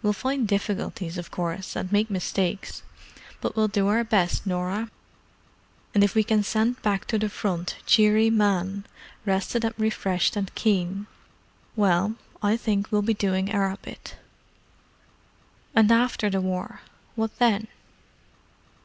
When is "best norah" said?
4.04-4.92